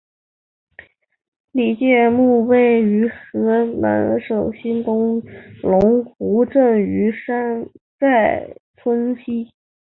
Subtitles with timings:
[1.51, 7.13] 李诫墓位于河南省新郑市龙湖镇于
[8.07, 9.51] 寨村西。